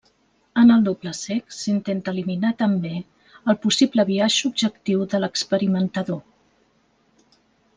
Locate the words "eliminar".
2.15-2.51